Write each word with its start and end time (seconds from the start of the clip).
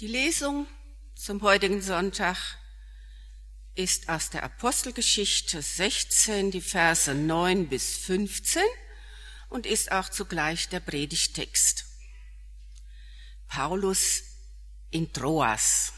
Die 0.00 0.06
Lesung 0.06 0.68
zum 1.16 1.42
heutigen 1.42 1.82
Sonntag 1.82 2.36
ist 3.74 4.08
aus 4.08 4.30
der 4.30 4.44
Apostelgeschichte 4.44 5.60
16, 5.60 6.52
die 6.52 6.60
Verse 6.60 7.12
9 7.12 7.68
bis 7.68 7.96
15 7.96 8.62
und 9.48 9.66
ist 9.66 9.90
auch 9.90 10.08
zugleich 10.08 10.68
der 10.68 10.78
Predigtext. 10.78 11.84
Paulus 13.48 14.22
in 14.90 15.12
Troas. 15.12 15.92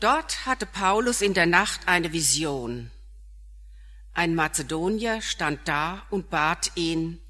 Dort 0.00 0.46
hatte 0.46 0.64
Paulus 0.64 1.20
in 1.20 1.34
der 1.34 1.44
Nacht 1.44 1.88
eine 1.88 2.14
Vision. 2.14 2.90
Ein 4.14 4.34
Mazedonier 4.34 5.20
stand 5.20 5.68
da 5.68 6.06
und 6.08 6.30
bat 6.30 6.72
ihn, 6.74 7.20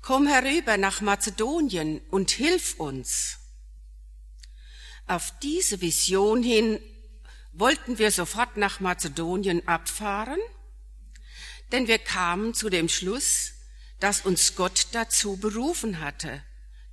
Komm 0.00 0.28
herüber 0.28 0.76
nach 0.76 1.00
Mazedonien 1.00 2.00
und 2.10 2.30
hilf 2.30 2.78
uns. 2.78 3.41
Auf 5.06 5.32
diese 5.40 5.80
Vision 5.80 6.42
hin 6.42 6.80
wollten 7.52 7.98
wir 7.98 8.10
sofort 8.10 8.56
nach 8.56 8.80
Mazedonien 8.80 9.66
abfahren, 9.68 10.40
denn 11.70 11.86
wir 11.86 11.98
kamen 11.98 12.54
zu 12.54 12.70
dem 12.70 12.88
Schluss, 12.88 13.52
dass 14.00 14.22
uns 14.22 14.56
Gott 14.56 14.88
dazu 14.92 15.36
berufen 15.36 16.00
hatte, 16.00 16.42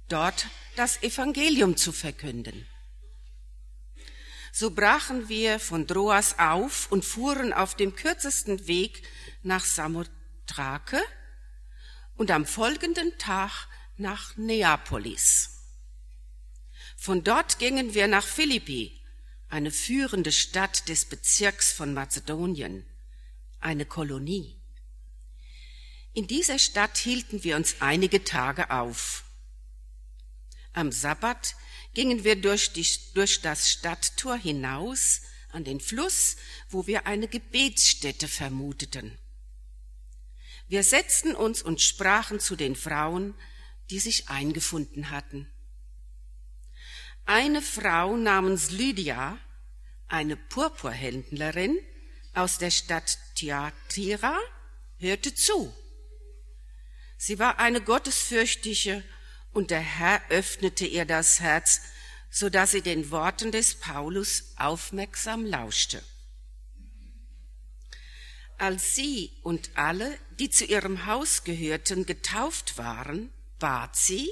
dort 0.10 0.48
das 0.76 1.02
Evangelium 1.02 1.76
zu 1.76 1.92
verkünden. 1.92 2.68
So 4.52 4.72
brachen 4.72 5.30
wir 5.30 5.60
von 5.60 5.88
Droas 5.88 6.40
auf 6.40 6.92
und 6.92 7.06
fuhren 7.06 7.54
auf 7.54 7.76
dem 7.76 7.96
kürzesten 7.96 8.68
Weg 8.68 9.04
nach 9.44 9.64
Samothrake 9.64 11.02
und 12.16 12.32
am 12.32 12.46
folgenden 12.46 13.18
Tag 13.18 13.68
nach 13.98 14.36
Neapolis. 14.38 15.59
Von 17.00 17.24
dort 17.24 17.60
gingen 17.60 17.94
wir 17.94 18.08
nach 18.08 18.28
Philippi, 18.28 19.00
eine 19.48 19.72
führende 19.72 20.34
Stadt 20.34 20.90
des 20.90 21.06
Bezirks 21.06 21.72
von 21.72 21.94
Mazedonien, 21.94 22.86
eine 23.62 23.86
Kolonie. 23.86 24.60
In 26.14 26.28
dieser 26.28 26.60
Stadt 26.60 26.98
hielten 26.98 27.42
wir 27.46 27.56
uns 27.56 27.78
einige 27.80 28.26
Tage 28.26 28.70
auf. 28.70 29.24
Am 30.74 30.92
Sabbat 30.92 31.56
gingen 31.94 32.26
wir 32.26 32.36
durch, 32.36 32.74
die, 32.74 32.86
durch 33.14 33.40
das 33.40 33.72
Stadttor 33.72 34.36
hinaus 34.36 35.22
an 35.54 35.64
den 35.64 35.80
Fluss, 35.80 36.36
wo 36.68 36.86
wir 36.86 37.08
eine 37.08 37.30
Gebetsstätte 37.30 38.28
vermuteten. 38.28 39.18
Wir 40.68 40.84
setzten 40.84 41.34
uns 41.34 41.62
und 41.62 41.80
sprachen 41.80 42.42
zu 42.42 42.58
den 42.58 42.76
Frauen, 42.76 43.36
die 43.90 44.00
sich 44.00 44.28
eingefunden 44.28 45.12
hatten. 45.12 45.50
Eine 47.26 47.62
Frau 47.62 48.18
namens 48.18 48.72
Lydia, 48.72 49.38
eine 50.08 50.36
Purpurhändlerin 50.36 51.78
aus 52.34 52.58
der 52.58 52.72
Stadt 52.72 53.18
Thyatira, 53.36 54.38
hörte 54.98 55.34
zu. 55.34 55.74
Sie 57.18 57.38
war 57.38 57.60
eine 57.60 57.82
gottesfürchtige 57.82 59.04
und 59.52 59.72
der 59.72 59.82
Herr 59.82 60.22
öffnete 60.30 60.86
ihr 60.86 61.06
das 61.06 61.40
Herz, 61.40 61.82
so 62.32 62.50
dass 62.50 62.72
sie 62.72 62.82
den 62.82 63.12
Worten 63.12 63.52
des 63.52 63.76
Paulus 63.76 64.54
aufmerksam 64.58 65.46
lauschte. 65.46 66.02
Als 68.58 68.96
sie 68.96 69.32
und 69.42 69.72
alle, 69.76 70.18
die 70.38 70.50
zu 70.50 70.66
ihrem 70.66 71.06
Haus 71.06 71.44
gehörten, 71.44 72.06
getauft 72.06 72.78
waren, 72.78 73.32
bat 73.58 73.96
sie, 73.96 74.30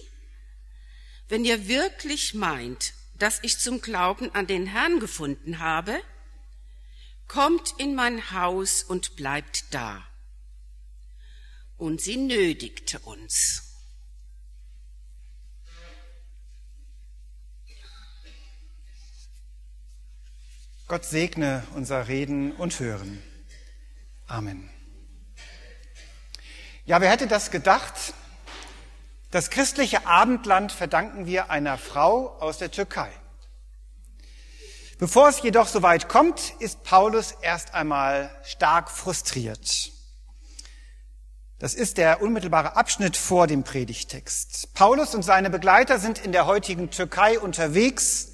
wenn 1.29 1.45
ihr 1.45 1.67
wirklich 1.67 2.33
meint, 2.33 2.93
dass 3.15 3.39
ich 3.41 3.59
zum 3.59 3.81
Glauben 3.81 4.33
an 4.33 4.47
den 4.47 4.67
Herrn 4.67 4.99
gefunden 4.99 5.59
habe, 5.59 6.01
kommt 7.27 7.73
in 7.77 7.95
mein 7.95 8.31
Haus 8.31 8.83
und 8.83 9.15
bleibt 9.15 9.73
da. 9.73 10.07
Und 11.77 12.01
sie 12.01 12.17
nötigte 12.17 12.99
uns. 12.99 13.63
Gott 20.87 21.03
segne 21.03 21.67
unser 21.75 22.07
Reden 22.07 22.53
und 22.53 22.79
Hören. 22.79 23.21
Amen. 24.25 24.69
Ja, 26.85 27.01
wer 27.01 27.11
hätte 27.11 27.27
das 27.27 27.51
gedacht? 27.51 28.13
Das 29.29 29.49
christliche 29.49 30.07
Abendland 30.07 30.71
verdanken 30.71 31.25
wir 31.25 31.51
einer 31.51 31.77
Frau 31.77 32.37
aus 32.39 32.59
der 32.59 32.71
Türkei. 32.71 33.09
Bevor 34.99 35.27
es 35.27 35.41
jedoch 35.43 35.67
so 35.67 35.83
weit 35.83 36.07
kommt, 36.07 36.53
ist 36.59 36.83
Paulus 36.83 37.33
erst 37.41 37.73
einmal 37.73 38.31
stark 38.43 38.89
frustriert. 38.89 39.91
Das 41.59 41.73
ist 41.73 41.97
der 41.97 42.21
unmittelbare 42.21 42.77
Abschnitt 42.77 43.17
vor 43.17 43.47
dem 43.47 43.63
Predigtext. 43.63 44.73
Paulus 44.73 45.13
und 45.13 45.23
seine 45.23 45.49
Begleiter 45.49 45.99
sind 45.99 46.19
in 46.19 46.31
der 46.31 46.45
heutigen 46.45 46.89
Türkei 46.89 47.37
unterwegs. 47.37 48.33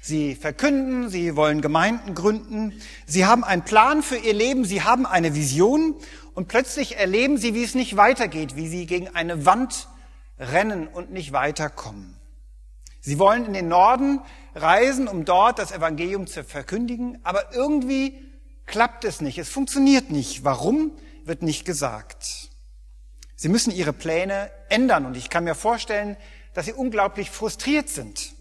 Sie 0.00 0.36
verkünden, 0.36 1.10
sie 1.10 1.34
wollen 1.34 1.60
Gemeinden 1.60 2.14
gründen, 2.14 2.80
sie 3.06 3.26
haben 3.26 3.42
einen 3.42 3.64
Plan 3.64 4.04
für 4.04 4.16
ihr 4.16 4.32
Leben, 4.32 4.64
sie 4.64 4.82
haben 4.82 5.04
eine 5.04 5.34
Vision 5.34 5.96
und 6.34 6.46
plötzlich 6.46 6.96
erleben 6.96 7.36
sie, 7.36 7.54
wie 7.54 7.64
es 7.64 7.74
nicht 7.74 7.96
weitergeht, 7.96 8.54
wie 8.54 8.68
sie 8.68 8.86
gegen 8.86 9.08
eine 9.08 9.44
Wand 9.44 9.88
rennen 10.38 10.88
und 10.88 11.10
nicht 11.10 11.32
weiterkommen. 11.32 12.18
Sie 13.00 13.18
wollen 13.18 13.46
in 13.46 13.52
den 13.52 13.68
Norden 13.68 14.20
reisen, 14.54 15.08
um 15.08 15.24
dort 15.24 15.58
das 15.58 15.72
Evangelium 15.72 16.26
zu 16.26 16.44
verkündigen, 16.44 17.18
aber 17.22 17.54
irgendwie 17.54 18.24
klappt 18.66 19.04
es 19.04 19.20
nicht, 19.20 19.38
es 19.38 19.48
funktioniert 19.48 20.10
nicht. 20.10 20.44
Warum, 20.44 20.92
wird 21.28 21.42
nicht 21.42 21.64
gesagt. 21.64 22.48
Sie 23.36 23.48
müssen 23.48 23.70
ihre 23.70 23.92
Pläne 23.92 24.50
ändern 24.68 25.06
und 25.06 25.16
ich 25.16 25.30
kann 25.30 25.44
mir 25.44 25.54
vorstellen, 25.54 26.16
dass 26.54 26.66
sie 26.66 26.72
unglaublich 26.72 27.30
frustriert 27.30 27.88
sind, 27.88 28.32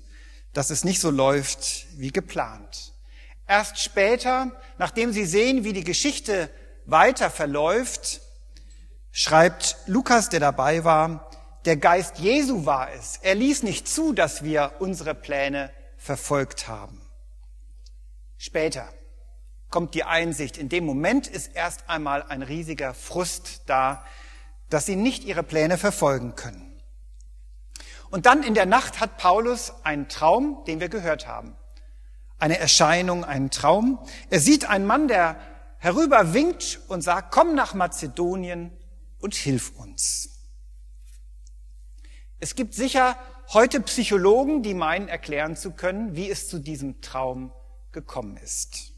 dass 0.54 0.72
es 0.72 0.84
nicht 0.84 1.00
so 1.00 1.12
läuft 1.12 1.86
wie 2.00 2.12
geplant. 2.12 2.94
Erst 3.46 3.80
später, 3.80 4.52
nachdem 4.80 5.14
sie 5.14 5.26
sehen, 5.26 5.64
wie 5.64 5.74
die 5.74 5.84
Geschichte 5.84 6.50
weiter 6.86 7.30
verläuft, 7.30 8.22
schreibt 9.12 9.78
Lukas, 9.86 10.30
der 10.30 10.40
dabei 10.40 10.84
war, 10.84 11.30
der 11.68 11.76
Geist 11.76 12.20
Jesu 12.20 12.66
war 12.66 12.94
es. 12.94 13.20
Er 13.22 13.36
ließ 13.36 13.64
nicht 13.64 13.90
zu, 13.90 14.14
dass 14.14 14.42
wir 14.42 14.76
unsere 14.80 15.14
Pläne 15.14 15.70
verfolgt 15.98 16.70
haben. 16.70 17.02
Später 18.38 18.88
kommt 19.70 19.94
die 19.94 20.06
Einsicht. 20.06 20.58
In 20.58 20.70
dem 20.70 20.86
Moment 20.86 21.28
ist 21.28 21.54
erst 21.56 21.90
einmal 21.90 22.24
ein 22.24 22.42
riesiger 22.42 22.94
Frust 22.94 23.64
da, 23.66 24.06
dass 24.70 24.86
sie 24.86 24.96
nicht 24.96 25.26
ihre 25.26 25.44
Pläne 25.44 25.78
verfolgen 25.78 26.36
können. 26.36 26.82
Und 28.12 28.28
dann 28.28 28.44
in 28.44 28.54
der 28.54 28.66
Nacht 28.66 29.02
hat 29.02 29.18
Paulus 29.18 29.74
einen 29.84 30.08
Traum, 30.08 30.64
den 30.68 30.80
wir 30.80 30.88
gehört 30.88 31.28
haben. 31.28 31.58
Eine 32.40 32.60
Erscheinung, 32.60 33.26
einen 33.26 33.52
Traum. 33.52 34.00
Er 34.30 34.40
sieht 34.40 34.70
einen 34.70 34.86
Mann, 34.86 35.10
der 35.10 35.38
herüber 35.80 36.34
winkt 36.34 36.80
und 36.88 37.02
sagt, 37.02 37.34
komm 37.34 37.56
nach 37.56 37.74
Mazedonien 37.74 38.72
und 39.20 39.36
hilf 39.36 39.74
uns. 39.78 40.37
Es 42.40 42.54
gibt 42.54 42.76
sicher 42.76 43.18
heute 43.54 43.82
Psychologen, 43.82 44.62
die 44.62 44.76
meinen 44.76 45.08
erklären 45.08 45.56
zu 45.56 45.72
können, 45.72 46.16
wie 46.16 46.30
es 46.30 46.48
zu 46.48 46.60
diesem 46.60 47.02
Traum 47.02 47.52
gekommen 47.92 48.38
ist. 48.38 48.94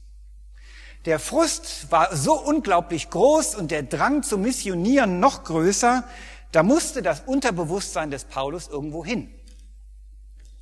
Der 1.06 1.20
Frust 1.20 1.90
war 1.92 2.14
so 2.16 2.34
unglaublich 2.38 3.10
groß 3.10 3.56
und 3.56 3.72
der 3.72 3.84
Drang 3.84 4.24
zu 4.24 4.38
missionieren 4.38 5.22
noch 5.22 5.46
größer, 5.46 6.04
da 6.52 6.64
musste 6.64 7.02
das 7.02 7.22
Unterbewusstsein 7.22 8.12
des 8.12 8.26
Paulus 8.26 8.68
irgendwo 8.68 9.06
hin. 9.06 9.34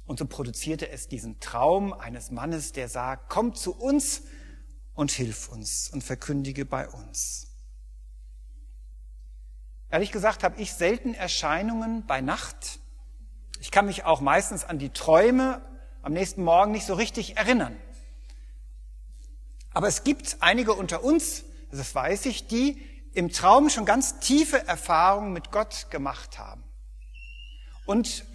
Und 0.06 0.20
so 0.20 0.26
produzierte 0.26 0.90
es 0.90 1.08
diesen 1.08 1.40
Traum 1.40 1.94
eines 1.94 2.30
Mannes, 2.30 2.74
der 2.74 2.90
sagt, 2.90 3.30
komm 3.30 3.56
zu 3.56 3.74
uns 3.76 4.22
und 4.94 5.12
hilf 5.12 5.50
uns 5.50 5.90
und 5.92 6.04
verkündige 6.04 6.66
bei 6.66 6.88
uns. 6.88 7.47
Ehrlich 9.90 10.12
gesagt 10.12 10.44
habe 10.44 10.62
ich 10.62 10.74
selten 10.74 11.14
Erscheinungen 11.14 12.06
bei 12.06 12.20
Nacht. 12.20 12.80
Ich 13.60 13.72
kann 13.72 13.86
mich 13.86 14.04
auch 14.04 14.20
meistens 14.20 14.66
an 14.66 14.80
die 14.80 14.90
Träume 14.90 15.62
am 16.02 16.14
nächsten 16.14 16.44
Morgen 16.44 16.72
nicht 16.72 16.86
so 16.86 16.94
richtig 16.94 17.38
erinnern. 17.38 17.76
Aber 19.74 19.88
es 19.88 20.04
gibt 20.04 20.38
einige 20.42 20.74
unter 20.74 21.04
uns, 21.04 21.44
das 21.72 21.94
weiß 21.94 22.26
ich, 22.26 22.48
die 22.48 22.82
im 23.14 23.32
Traum 23.32 23.70
schon 23.70 23.86
ganz 23.86 24.20
tiefe 24.20 24.68
Erfahrungen 24.68 25.34
mit 25.34 25.52
Gott 25.52 25.88
gemacht 25.90 26.38
haben. 26.38 26.64
Und 27.86 28.26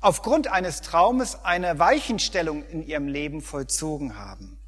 aufgrund 0.00 0.48
eines 0.48 0.80
Traumes 0.80 1.44
eine 1.44 1.78
Weichenstellung 1.78 2.64
in 2.64 2.86
ihrem 2.86 3.08
Leben 3.08 3.42
vollzogen 3.42 4.16
haben. 4.16 4.58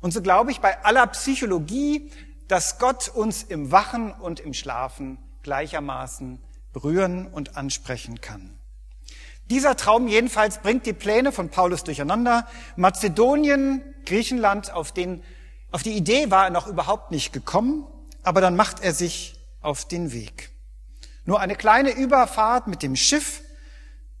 Und 0.00 0.12
so 0.12 0.22
glaube 0.22 0.50
ich 0.50 0.60
bei 0.60 0.84
aller 0.84 1.06
Psychologie, 1.08 2.10
dass 2.48 2.78
Gott 2.78 3.08
uns 3.08 3.42
im 3.42 3.70
Wachen 3.70 4.12
und 4.12 4.40
im 4.40 4.54
Schlafen 4.54 5.18
gleichermaßen 5.42 6.40
berühren 6.72 7.26
und 7.26 7.56
ansprechen 7.56 8.20
kann. 8.20 8.58
Dieser 9.50 9.76
Traum 9.76 10.08
jedenfalls 10.08 10.58
bringt 10.58 10.84
die 10.84 10.92
Pläne 10.92 11.32
von 11.32 11.48
Paulus 11.48 11.84
durcheinander. 11.84 12.46
Mazedonien, 12.76 13.82
Griechenland, 14.04 14.72
auf, 14.72 14.92
den, 14.92 15.22
auf 15.70 15.82
die 15.82 15.96
Idee 15.96 16.30
war 16.30 16.44
er 16.44 16.50
noch 16.50 16.66
überhaupt 16.66 17.10
nicht 17.10 17.32
gekommen, 17.32 17.86
aber 18.22 18.40
dann 18.40 18.56
macht 18.56 18.82
er 18.82 18.92
sich 18.92 19.40
auf 19.60 19.86
den 19.86 20.12
Weg. 20.12 20.50
Nur 21.24 21.40
eine 21.40 21.56
kleine 21.56 21.90
Überfahrt 21.90 22.66
mit 22.66 22.82
dem 22.82 22.96
Schiff, 22.96 23.42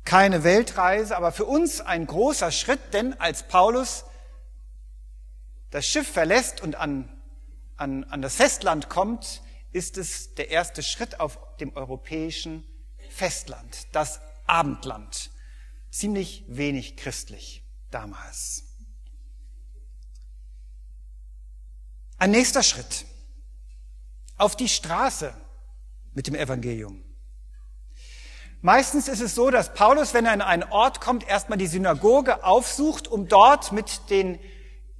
keine 0.04 0.44
Weltreise, 0.44 1.16
aber 1.16 1.32
für 1.32 1.44
uns 1.44 1.82
ein 1.82 2.06
großer 2.06 2.50
Schritt, 2.50 2.80
denn 2.94 3.18
als 3.20 3.42
Paulus 3.42 4.04
das 5.70 5.86
Schiff 5.86 6.08
verlässt 6.08 6.62
und 6.62 6.76
an, 6.76 7.10
an, 7.78 8.04
an 8.04 8.20
das 8.20 8.36
Festland 8.36 8.88
kommt, 8.88 9.42
ist 9.72 9.96
es 9.96 10.34
der 10.34 10.50
erste 10.50 10.82
Schritt 10.82 11.20
auf 11.20 11.38
dem 11.56 11.74
europäischen 11.76 12.64
Festland, 13.10 13.86
das 13.92 14.20
Abendland. 14.46 15.30
Ziemlich 15.90 16.44
wenig 16.48 16.96
christlich 16.96 17.64
damals. 17.90 18.64
Ein 22.18 22.32
nächster 22.32 22.62
Schritt. 22.62 23.06
Auf 24.36 24.56
die 24.56 24.68
Straße 24.68 25.34
mit 26.14 26.26
dem 26.26 26.34
Evangelium. 26.34 27.02
Meistens 28.60 29.06
ist 29.06 29.20
es 29.20 29.36
so, 29.36 29.50
dass 29.50 29.72
Paulus, 29.72 30.14
wenn 30.14 30.26
er 30.26 30.34
in 30.34 30.42
einen 30.42 30.64
Ort 30.64 31.00
kommt, 31.00 31.26
erstmal 31.28 31.58
die 31.58 31.68
Synagoge 31.68 32.42
aufsucht, 32.44 33.06
um 33.06 33.28
dort 33.28 33.70
mit 33.70 34.10
den 34.10 34.40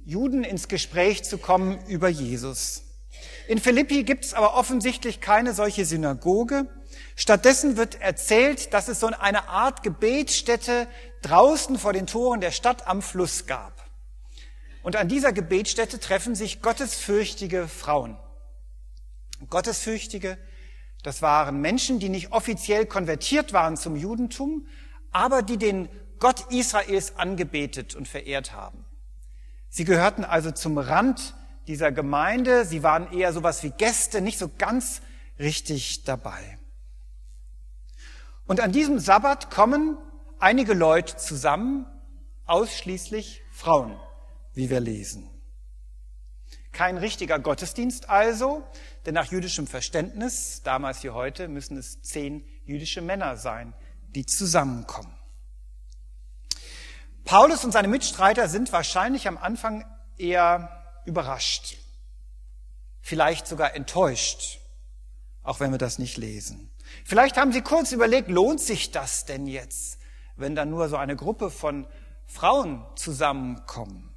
Juden 0.09 0.43
ins 0.43 0.67
Gespräch 0.67 1.23
zu 1.23 1.37
kommen 1.37 1.85
über 1.85 2.09
Jesus. 2.09 2.81
In 3.47 3.59
Philippi 3.59 4.03
gibt 4.03 4.25
es 4.25 4.33
aber 4.33 4.55
offensichtlich 4.55 5.21
keine 5.21 5.53
solche 5.53 5.85
Synagoge. 5.85 6.65
Stattdessen 7.15 7.77
wird 7.77 8.01
erzählt, 8.01 8.73
dass 8.73 8.87
es 8.87 8.99
so 8.99 9.05
eine 9.05 9.49
Art 9.49 9.83
Gebetsstätte 9.83 10.87
draußen 11.21 11.77
vor 11.77 11.93
den 11.93 12.07
Toren 12.07 12.41
der 12.41 12.49
Stadt 12.49 12.87
am 12.87 13.03
Fluss 13.03 13.45
gab. 13.45 13.87
Und 14.81 14.95
an 14.95 15.09
dieser 15.09 15.31
Gebetsstätte 15.31 15.99
treffen 15.99 16.33
sich 16.33 16.63
gottesfürchtige 16.63 17.67
Frauen. 17.67 18.17
Gottesfürchtige, 19.47 20.39
das 21.03 21.21
waren 21.21 21.61
Menschen, 21.61 21.99
die 21.99 22.09
nicht 22.09 22.31
offiziell 22.31 22.87
konvertiert 22.87 23.53
waren 23.53 23.77
zum 23.77 23.95
Judentum, 23.95 24.65
aber 25.11 25.43
die 25.43 25.57
den 25.57 25.87
Gott 26.17 26.51
Israels 26.51 27.15
angebetet 27.15 27.95
und 27.95 28.07
verehrt 28.07 28.53
haben. 28.53 28.88
Sie 29.69 29.85
gehörten 29.85 30.23
also 30.23 30.51
zum 30.51 30.77
Rand 30.77 31.35
dieser 31.67 31.91
Gemeinde. 31.91 32.65
Sie 32.65 32.83
waren 32.83 33.11
eher 33.13 33.31
sowas 33.31 33.63
wie 33.63 33.69
Gäste, 33.69 34.21
nicht 34.21 34.39
so 34.39 34.49
ganz 34.57 35.01
richtig 35.37 36.03
dabei. 36.03 36.57
Und 38.47 38.59
an 38.59 38.71
diesem 38.71 38.99
Sabbat 38.99 39.51
kommen 39.51 39.97
einige 40.39 40.73
Leute 40.73 41.17
zusammen, 41.17 41.85
ausschließlich 42.45 43.43
Frauen, 43.51 43.99
wie 44.53 44.71
wir 44.71 44.79
lesen. 44.79 45.29
Kein 46.71 46.97
richtiger 46.97 47.37
Gottesdienst 47.37 48.09
also, 48.09 48.63
denn 49.05 49.13
nach 49.13 49.31
jüdischem 49.31 49.67
Verständnis, 49.67 50.61
damals 50.63 51.03
wie 51.03 51.11
heute, 51.11 51.47
müssen 51.47 51.77
es 51.77 52.01
zehn 52.01 52.43
jüdische 52.65 53.01
Männer 53.01 53.37
sein, 53.37 53.75
die 54.15 54.25
zusammenkommen. 54.25 55.18
Paulus 57.25 57.63
und 57.63 57.71
seine 57.71 57.87
Mitstreiter 57.87 58.47
sind 58.49 58.71
wahrscheinlich 58.71 59.27
am 59.27 59.37
Anfang 59.37 59.85
eher 60.17 61.01
überrascht, 61.05 61.77
vielleicht 63.01 63.47
sogar 63.47 63.75
enttäuscht, 63.75 64.59
auch 65.43 65.59
wenn 65.59 65.71
wir 65.71 65.77
das 65.77 65.99
nicht 65.99 66.17
lesen. 66.17 66.71
Vielleicht 67.05 67.37
haben 67.37 67.51
sie 67.51 67.61
kurz 67.61 67.91
überlegt, 67.91 68.29
lohnt 68.29 68.59
sich 68.59 68.91
das 68.91 69.25
denn 69.25 69.47
jetzt, 69.47 69.99
wenn 70.35 70.55
da 70.55 70.65
nur 70.65 70.89
so 70.89 70.97
eine 70.97 71.15
Gruppe 71.15 71.51
von 71.51 71.87
Frauen 72.25 72.85
zusammenkommen? 72.95 74.13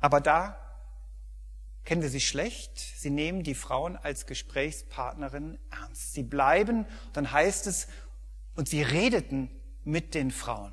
Aber 0.00 0.20
da 0.20 0.58
kennen 1.84 2.02
wir 2.02 2.10
sie 2.10 2.20
schlecht. 2.20 2.78
Sie 2.78 3.10
nehmen 3.10 3.42
die 3.42 3.54
Frauen 3.54 3.96
als 3.96 4.26
Gesprächspartnerin 4.26 5.58
ernst. 5.70 6.14
Sie 6.14 6.22
bleiben, 6.22 6.86
dann 7.12 7.30
heißt 7.30 7.66
es, 7.66 7.86
und 8.54 8.68
sie 8.68 8.82
redeten 8.82 9.50
mit 9.84 10.14
den 10.14 10.30
Frauen. 10.30 10.72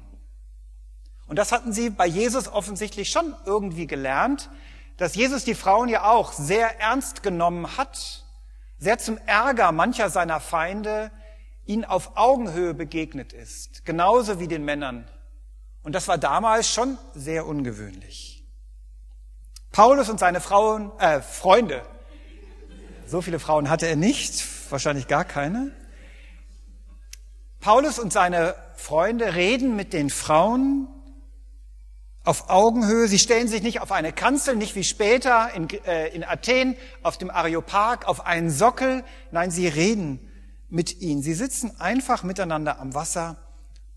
Und 1.28 1.38
das 1.38 1.52
hatten 1.52 1.72
sie 1.72 1.90
bei 1.90 2.06
Jesus 2.06 2.48
offensichtlich 2.48 3.10
schon 3.10 3.36
irgendwie 3.46 3.88
gelernt, 3.88 4.50
dass 4.98 5.16
Jesus 5.16 5.46
die 5.46 5.56
Frauen 5.56 5.90
ja 5.90 6.04
auch 6.04 6.34
sehr 6.34 6.80
ernst 6.80 7.24
genommen 7.24 7.78
hat, 7.78 8.26
sehr 8.78 8.98
zum 8.98 9.18
Ärger 9.26 9.72
mancher 9.72 10.10
seiner 10.10 10.40
Feinde 10.40 11.12
ihnen 11.66 11.86
auf 11.86 12.18
Augenhöhe 12.18 12.74
begegnet 12.74 13.34
ist, 13.34 13.86
genauso 13.86 14.40
wie 14.40 14.48
den 14.48 14.66
Männern. 14.66 15.08
Und 15.84 15.94
das 15.94 16.08
war 16.08 16.18
damals 16.18 16.70
schon 16.70 16.98
sehr 17.14 17.48
ungewöhnlich. 17.48 18.46
Paulus 19.72 20.10
und 20.10 20.20
seine 20.20 20.42
Frauen, 20.42 20.92
äh, 21.00 21.22
Freunde, 21.22 21.82
so 23.08 23.22
viele 23.22 23.40
Frauen 23.40 23.70
hatte 23.70 23.88
er 23.88 23.96
nicht, 23.96 24.46
wahrscheinlich 24.70 25.08
gar 25.08 25.24
keine. 25.24 25.72
Paulus 27.62 28.00
und 28.00 28.12
seine 28.12 28.56
Freunde 28.82 29.36
reden 29.36 29.76
mit 29.76 29.94
den 29.94 30.10
Frauen 30.10 30.88
auf 32.24 32.50
Augenhöhe. 32.50 33.08
Sie 33.08 33.20
stellen 33.20 33.48
sich 33.48 33.62
nicht 33.62 33.82
auf 33.82 33.92
eine 33.92 34.12
Kanzel, 34.12 34.56
nicht 34.56 34.76
wie 34.76 34.84
später 34.84 35.54
in, 35.54 35.70
äh, 35.70 36.08
in 36.10 36.24
Athen 36.24 36.76
auf 37.04 37.18
dem 37.18 37.30
Areopag 37.30 38.08
auf 38.08 38.26
einen 38.26 38.50
Sockel. 38.50 39.04
Nein, 39.32 39.52
sie 39.52 39.68
reden 39.68 40.20
mit 40.70 41.02
ihnen. 41.02 41.22
Sie 41.22 41.34
sitzen 41.34 41.80
einfach 41.80 42.24
miteinander 42.24 42.80
am 42.80 42.94
Wasser 42.94 43.38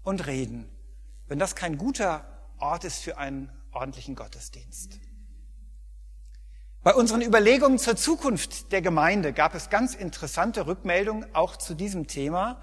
und 0.02 0.26
reden. 0.26 0.68
Wenn 1.26 1.38
das 1.38 1.54
kein 1.54 1.78
guter 1.78 2.24
Ort 2.58 2.84
ist 2.84 3.02
für 3.02 3.18
einen 3.18 3.50
ordentlichen 3.72 4.14
Gottesdienst. 4.14 5.00
Bei 6.82 6.94
unseren 6.94 7.22
Überlegungen 7.22 7.78
zur 7.78 7.96
Zukunft 7.96 8.70
der 8.70 8.82
Gemeinde 8.82 9.32
gab 9.32 9.54
es 9.54 9.70
ganz 9.70 9.94
interessante 9.94 10.66
Rückmeldungen 10.66 11.34
auch 11.34 11.56
zu 11.56 11.74
diesem 11.74 12.06
Thema. 12.06 12.60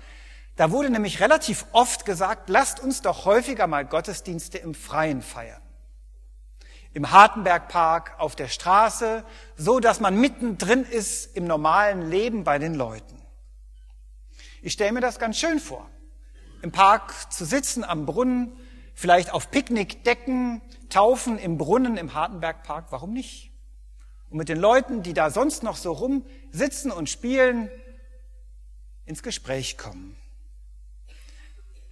Da 0.56 0.72
wurde 0.72 0.90
nämlich 0.90 1.20
relativ 1.22 1.66
oft 1.72 2.06
gesagt, 2.06 2.50
lasst 2.50 2.80
uns 2.80 3.02
doch 3.02 3.26
häufiger 3.26 3.68
mal 3.68 3.86
Gottesdienste 3.86 4.58
im 4.58 4.76
Freien 4.76 5.22
feiern. 5.22 5.62
Im 6.94 7.12
Hartenbergpark, 7.12 8.20
auf 8.20 8.36
der 8.36 8.50
Straße, 8.50 9.24
so 9.56 9.80
dass 9.80 10.02
man 10.02 10.16
mittendrin 10.20 10.84
ist 10.84 11.36
im 11.38 11.46
normalen 11.46 12.10
Leben 12.10 12.44
bei 12.44 12.60
den 12.60 12.76
Leuten. 12.76 13.22
Ich 14.62 14.74
stelle 14.74 14.92
mir 14.92 15.02
das 15.02 15.18
ganz 15.18 15.38
schön 15.38 15.60
vor. 15.60 15.90
Im 16.62 16.72
Park 16.72 17.34
zu 17.34 17.46
sitzen, 17.46 17.84
am 17.84 18.06
Brunnen, 18.06 18.52
vielleicht 18.94 19.34
auf 19.34 19.50
Picknickdecken, 19.50 20.62
taufen 20.90 21.40
im 21.40 21.58
Brunnen 21.58 21.98
im 21.98 22.14
Hartenbergpark, 22.14 22.92
warum 22.92 23.14
nicht? 23.14 23.52
Und 24.30 24.38
mit 24.38 24.50
den 24.50 24.60
Leuten, 24.60 25.02
die 25.02 25.14
da 25.14 25.30
sonst 25.32 25.64
noch 25.64 25.78
so 25.78 25.92
rum 25.94 26.26
sitzen 26.52 26.92
und 26.92 27.10
spielen, 27.10 27.72
ins 29.06 29.24
Gespräch 29.24 29.78
kommen. 29.78 30.16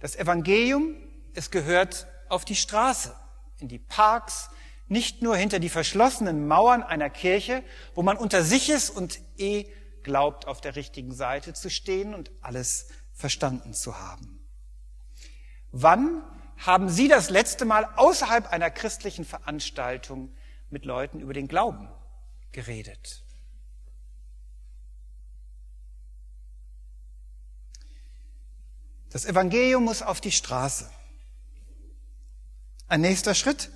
Das 0.00 0.16
Evangelium, 0.16 0.96
es 1.34 1.50
gehört 1.50 2.06
auf 2.28 2.44
die 2.44 2.56
Straße, 2.56 3.14
in 3.58 3.68
die 3.68 3.78
Parks, 3.78 4.50
nicht 4.88 5.22
nur 5.22 5.36
hinter 5.36 5.60
die 5.60 5.68
verschlossenen 5.68 6.48
Mauern 6.48 6.82
einer 6.82 7.10
Kirche, 7.10 7.62
wo 7.94 8.02
man 8.02 8.16
unter 8.16 8.42
sich 8.42 8.70
ist 8.70 8.90
und 8.90 9.20
eh 9.36 9.70
glaubt, 10.02 10.48
auf 10.48 10.60
der 10.60 10.74
richtigen 10.74 11.14
Seite 11.14 11.52
zu 11.52 11.70
stehen 11.70 12.14
und 12.14 12.32
alles 12.40 12.88
verstanden 13.12 13.74
zu 13.74 14.00
haben. 14.00 14.40
Wann 15.70 16.22
haben 16.56 16.88
Sie 16.88 17.06
das 17.06 17.30
letzte 17.30 17.64
Mal 17.64 17.88
außerhalb 17.96 18.50
einer 18.50 18.70
christlichen 18.70 19.24
Veranstaltung 19.24 20.34
mit 20.70 20.84
Leuten 20.84 21.20
über 21.20 21.34
den 21.34 21.46
Glauben 21.46 21.88
geredet? 22.52 23.22
Das 29.10 29.24
Evangelium 29.24 29.84
muss 29.84 30.02
auf 30.02 30.20
die 30.20 30.30
Straße. 30.30 30.88
Ein 32.86 33.00
nächster 33.00 33.34
Schritt. 33.34 33.70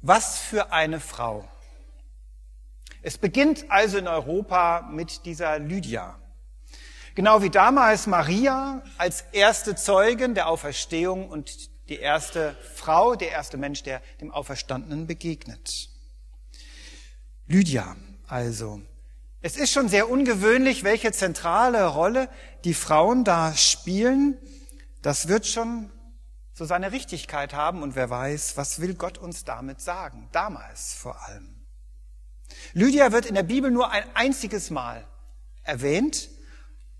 Was 0.00 0.38
für 0.38 0.72
eine 0.72 1.00
Frau. 1.00 1.48
Es 3.02 3.18
beginnt 3.18 3.70
also 3.70 3.98
in 3.98 4.06
Europa 4.06 4.88
mit 4.92 5.24
dieser 5.24 5.58
Lydia. 5.58 6.20
Genau 7.14 7.42
wie 7.42 7.50
damals 7.50 8.06
Maria 8.06 8.82
als 8.96 9.22
erste 9.32 9.74
Zeugin 9.74 10.34
der 10.34 10.48
Auferstehung 10.48 11.28
und 11.28 11.70
die 11.88 11.98
erste 11.98 12.56
Frau, 12.74 13.16
der 13.16 13.30
erste 13.30 13.56
Mensch, 13.56 13.82
der 13.82 14.02
dem 14.20 14.30
Auferstandenen 14.30 15.06
begegnet. 15.06 15.88
Lydia 17.46 17.96
also. 18.26 18.82
Es 19.48 19.56
ist 19.56 19.72
schon 19.72 19.88
sehr 19.88 20.10
ungewöhnlich, 20.10 20.84
welche 20.84 21.10
zentrale 21.10 21.86
Rolle 21.86 22.28
die 22.64 22.74
Frauen 22.74 23.24
da 23.24 23.56
spielen. 23.56 24.36
Das 25.00 25.26
wird 25.28 25.46
schon 25.46 25.90
so 26.52 26.66
seine 26.66 26.92
Richtigkeit 26.92 27.54
haben 27.54 27.82
und 27.82 27.96
wer 27.96 28.10
weiß, 28.10 28.58
was 28.58 28.78
will 28.78 28.92
Gott 28.92 29.16
uns 29.16 29.44
damit 29.44 29.80
sagen, 29.80 30.28
damals 30.32 30.92
vor 30.92 31.26
allem. 31.26 31.64
Lydia 32.74 33.10
wird 33.10 33.24
in 33.24 33.34
der 33.34 33.42
Bibel 33.42 33.70
nur 33.70 33.90
ein 33.90 34.04
einziges 34.12 34.68
Mal 34.68 35.06
erwähnt, 35.62 36.28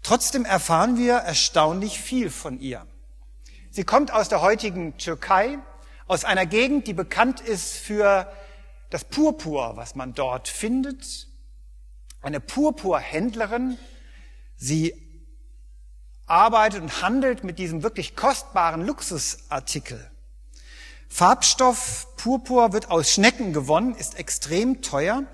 Trotzdem 0.03 0.47
erfahren 0.47 0.97
wir 0.97 1.17
erstaunlich 1.17 2.01
viel 2.01 2.31
von 2.31 2.61
ihr. 2.61 2.87
Sie 3.71 3.85
kommt 3.85 4.11
aus 4.11 4.31
der 4.31 4.41
heutigen 4.41 4.97
Türkei, 4.97 5.59
aus 6.07 6.25
einer 6.25 6.47
Gegend, 6.47 6.87
die 6.87 6.95
bekannt 6.95 7.41
ist 7.41 7.77
für 7.77 8.33
das 8.89 9.05
Purpur, 9.05 9.73
was 9.77 9.97
man 9.97 10.15
dort 10.15 10.49
findet. 10.49 11.28
Eine 12.21 12.41
Purpurhändlerin. 12.41 13.79
Sie 14.57 14.95
arbeitet 16.27 16.83
und 16.83 17.03
handelt 17.03 17.45
mit 17.45 17.59
diesem 17.59 17.83
wirklich 17.83 18.17
kostbaren 18.17 18.85
Luxusartikel. 18.85 20.11
Farbstoff 21.09 22.07
Purpur 22.17 22.73
wird 22.73 22.91
aus 22.91 23.11
Schnecken 23.11 23.53
gewonnen, 23.53 23.95
ist 23.95 24.19
extrem 24.19 24.83
teuer. 24.83 25.25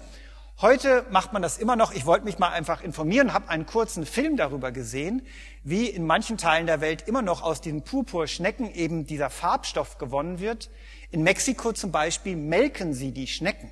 Heute 0.60 1.04
macht 1.10 1.32
man 1.32 1.42
das 1.42 1.58
immer 1.58 1.74
noch. 1.74 1.92
Ich 1.92 2.06
wollte 2.06 2.24
mich 2.24 2.38
mal 2.38 2.50
einfach 2.50 2.80
informieren, 2.80 3.32
habe 3.32 3.48
einen 3.48 3.66
kurzen 3.66 4.06
Film 4.06 4.36
darüber 4.36 4.70
gesehen, 4.70 5.26
wie 5.64 5.88
in 5.88 6.06
manchen 6.06 6.38
Teilen 6.38 6.66
der 6.66 6.80
Welt 6.80 7.08
immer 7.08 7.22
noch 7.22 7.42
aus 7.42 7.60
diesen 7.60 7.82
Purpurschnecken 7.82 8.72
eben 8.72 9.04
dieser 9.04 9.30
Farbstoff 9.30 9.98
gewonnen 9.98 10.38
wird. 10.38 10.70
In 11.10 11.22
Mexiko 11.24 11.72
zum 11.72 11.90
Beispiel 11.90 12.36
melken 12.36 12.94
sie 12.94 13.10
die 13.10 13.26
Schnecken. 13.26 13.70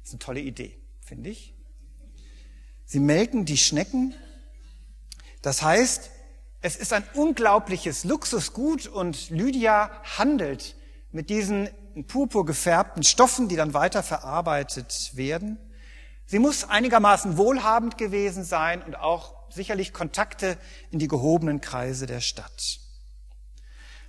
Das 0.00 0.08
ist 0.08 0.12
eine 0.12 0.18
tolle 0.18 0.40
Idee, 0.40 0.78
finde 1.00 1.30
ich. 1.30 1.57
Sie 2.90 3.00
melken 3.00 3.44
die 3.44 3.58
Schnecken. 3.58 4.14
Das 5.42 5.60
heißt, 5.60 6.08
es 6.62 6.74
ist 6.74 6.94
ein 6.94 7.04
unglaubliches 7.12 8.04
Luxusgut 8.04 8.86
und 8.86 9.28
Lydia 9.28 9.90
handelt 10.16 10.74
mit 11.12 11.28
diesen 11.28 11.68
in 11.94 12.06
purpur 12.06 12.46
gefärbten 12.46 13.02
Stoffen, 13.02 13.48
die 13.48 13.56
dann 13.56 13.74
weiter 13.74 14.02
verarbeitet 14.02 15.10
werden. 15.12 15.58
Sie 16.24 16.38
muss 16.38 16.64
einigermaßen 16.64 17.36
wohlhabend 17.36 17.98
gewesen 17.98 18.42
sein 18.42 18.82
und 18.82 18.96
auch 18.96 19.34
sicherlich 19.50 19.92
Kontakte 19.92 20.56
in 20.90 20.98
die 20.98 21.08
gehobenen 21.08 21.60
Kreise 21.60 22.06
der 22.06 22.20
Stadt. 22.20 22.78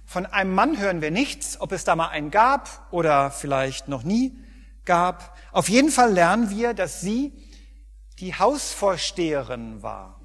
Von 0.05 0.25
einem 0.25 0.53
Mann 0.53 0.79
hören 0.79 1.01
wir 1.01 1.11
nichts, 1.11 1.59
ob 1.59 1.73
es 1.73 1.83
da 1.83 1.97
mal 1.97 2.07
einen 2.07 2.31
gab 2.31 2.87
oder 2.91 3.29
vielleicht 3.29 3.89
noch 3.89 4.03
nie 4.03 4.39
gab. 4.85 5.37
Auf 5.51 5.67
jeden 5.67 5.91
Fall 5.91 6.13
lernen 6.13 6.49
wir, 6.49 6.73
dass 6.73 7.01
sie 7.01 7.33
die 8.19 8.35
Hausvorsteherin 8.35 9.81
war. 9.81 10.19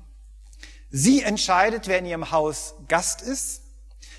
Sie 0.90 1.22
entscheidet, 1.22 1.88
wer 1.88 1.98
in 1.98 2.06
ihrem 2.06 2.30
Haus 2.30 2.74
Gast 2.88 3.22
ist. 3.22 3.62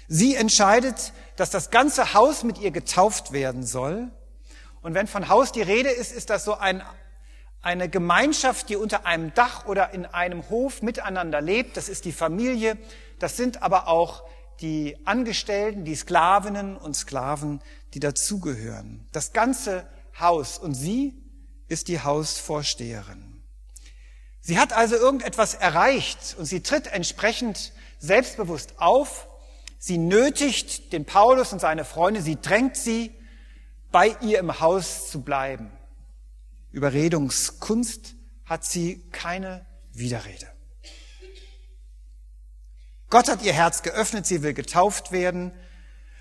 Sie 0.08 0.36
entscheidet, 0.36 1.14
dass 1.36 1.50
das 1.50 1.72
ganze 1.72 2.14
Haus 2.14 2.44
mit 2.44 2.58
ihr 2.60 2.72
getauft 2.72 3.32
werden 3.32 3.64
soll. 3.64 4.12
Und 4.82 4.94
wenn 4.94 5.08
von 5.08 5.30
Haus 5.30 5.52
die 5.52 5.62
Rede 5.62 5.90
ist, 5.90 6.12
ist 6.12 6.30
das 6.30 6.46
so 6.46 6.56
ein, 6.56 6.84
eine 7.62 7.90
Gemeinschaft, 7.90 8.70
die 8.70 8.76
unter 8.76 9.06
einem 9.06 9.34
Dach 9.34 9.66
oder 9.66 9.94
in 9.94 10.06
einem 10.06 10.50
Hof 10.50 10.82
miteinander 10.82 11.42
lebt. 11.42 11.76
Das 11.76 11.90
ist 11.90 12.06
die 12.06 12.12
Familie. 12.12 12.78
Das 13.20 13.36
sind 13.36 13.64
aber 13.64 13.88
auch 13.88 14.24
die 14.62 14.98
Angestellten, 15.06 15.84
die 15.84 15.96
Sklavinnen 15.96 16.78
und 16.78 16.96
Sklaven, 16.96 17.62
die 17.94 18.00
dazugehören. 18.00 19.08
Das 19.12 19.34
ganze 19.34 19.88
Haus. 20.20 20.60
Und 20.60 20.76
sie 20.76 21.14
ist 21.68 21.88
die 21.88 22.02
Hausvorsteherin. 22.02 23.35
Sie 24.46 24.60
hat 24.60 24.74
also 24.74 24.96
irgendetwas 24.96 25.56
erreicht 25.56 26.36
und 26.38 26.46
sie 26.46 26.62
tritt 26.62 26.88
entsprechend 26.88 27.74
selbstbewusst 28.00 28.76
auf 28.78 29.28
Sie 29.86 30.00
nötigt 30.00 30.94
den 30.94 31.06
Paulus 31.06 31.54
und 31.54 31.60
seine 31.60 31.86
Freunde, 31.86 32.20
sie 32.24 32.42
drängt 32.42 32.76
sie, 32.76 33.14
bei 33.92 34.18
ihr 34.20 34.40
im 34.40 34.60
Haus 34.60 35.12
zu 35.12 35.22
bleiben. 35.22 35.72
Überredungskunst 36.72 38.16
hat 38.46 38.66
sie 38.66 39.08
keine 39.12 39.64
Widerrede. 39.94 40.48
Gott 43.12 43.30
hat 43.30 43.44
ihr 43.44 43.54
Herz 43.54 43.84
geöffnet, 43.84 44.26
sie 44.26 44.42
will 44.42 44.56
getauft 44.56 45.12
werden. 45.12 45.54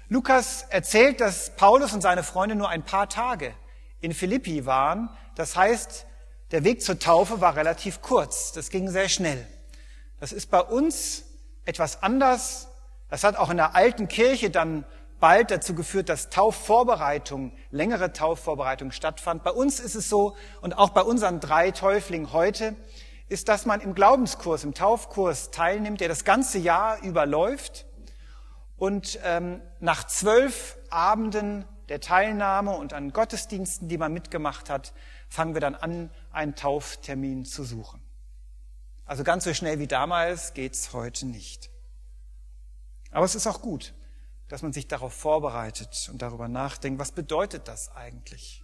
Lukas 0.09 0.67
erzählt, 0.69 1.23
dass 1.23 1.57
Paulus 1.57 1.95
und 1.95 2.03
seine 2.03 2.23
Freunde 2.23 2.57
nur 2.57 2.69
ein 2.69 2.85
paar 2.85 3.09
Tage 3.09 3.55
in 4.03 4.13
Philippi 4.13 4.67
waren. 4.67 5.09
Das 5.37 5.57
heißt, 5.57 6.05
der 6.51 6.65
Weg 6.65 6.83
zur 6.83 6.99
Taufe 6.99 7.41
war 7.41 7.57
relativ 7.57 8.03
kurz. 8.03 8.53
Das 8.53 8.71
ging 8.71 8.89
sehr 8.91 9.09
schnell. 9.09 9.47
Das 10.21 10.33
ist 10.33 10.51
bei 10.51 10.61
uns 10.61 11.25
etwas 11.65 12.03
anders. 12.03 12.69
Das 13.09 13.25
hat 13.25 13.37
auch 13.37 13.51
in 13.51 13.57
der 13.57 13.75
alten 13.75 14.09
Kirche 14.09 14.51
dann 14.51 14.85
bald 15.21 15.51
dazu 15.51 15.75
geführt, 15.75 16.09
dass 16.09 16.31
Taufvorbereitung, 16.31 17.53
längere 17.71 18.13
Taufvorbereitung 18.13 18.93
stattfand. 18.93 19.43
Bei 19.43 19.53
uns 19.53 19.81
ist 19.81 19.95
es 19.95 20.09
so, 20.09 20.37
und 20.61 20.77
auch 20.77 20.91
bei 20.91 21.03
unseren 21.03 21.41
drei 21.41 21.71
Täuflingen 21.71 22.33
heute, 22.33 22.75
ist, 23.29 23.49
dass 23.49 23.65
man 23.65 23.81
im 23.81 23.95
Glaubenskurs, 23.95 24.65
im 24.65 24.75
Taufkurs 24.75 25.51
teilnimmt, 25.51 26.01
der 26.01 26.09
das 26.09 26.25
ganze 26.25 26.59
Jahr 26.59 27.03
überläuft. 27.03 27.87
Und 28.77 29.19
ähm, 29.25 29.63
nach 29.81 30.07
zwölf 30.07 30.77
Abenden 30.91 31.65
der 31.89 32.01
Teilnahme 32.01 32.73
und 32.73 32.93
an 32.93 33.13
Gottesdiensten, 33.13 33.89
die 33.89 33.99
man 33.99 34.13
mitgemacht 34.13 34.69
hat, 34.69 34.93
fangen 35.35 35.55
wir 35.55 35.61
dann 35.61 35.75
an, 35.75 36.11
einen 36.31 36.55
Tauftermin 36.55 37.45
zu 37.45 37.65
suchen. 37.65 38.01
Also 39.05 39.25
ganz 39.25 39.43
so 39.43 39.53
schnell 39.53 39.81
wie 39.81 39.89
damals 39.89 40.55
geht's 40.55 40.93
heute 40.93 41.27
nicht. 41.27 41.71
Aber 43.11 43.25
es 43.25 43.35
ist 43.35 43.49
auch 43.49 43.61
gut, 43.61 43.95
dass 44.49 44.63
man 44.63 44.73
sich 44.73 44.87
darauf 44.87 45.13
vorbereitet 45.13 46.09
und 46.13 46.23
darüber 46.23 46.47
nachdenkt, 46.47 47.01
was 47.01 47.11
bedeutet 47.11 47.67
das 47.67 47.95
eigentlich? 47.97 48.63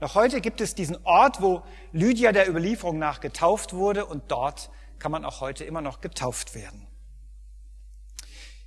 Noch 0.00 0.14
heute 0.14 0.40
gibt 0.40 0.62
es 0.62 0.74
diesen 0.74 0.96
Ort, 1.04 1.42
wo 1.42 1.62
Lydia 1.92 2.32
der 2.32 2.48
Überlieferung 2.48 2.98
nach 2.98 3.20
getauft 3.20 3.74
wurde 3.74 4.06
und 4.06 4.30
dort 4.30 4.70
kann 4.98 5.12
man 5.12 5.24
auch 5.24 5.42
heute 5.42 5.64
immer 5.64 5.82
noch 5.82 6.00
getauft 6.00 6.54
werden. 6.54 6.86